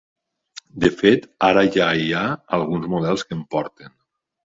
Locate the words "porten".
3.57-3.93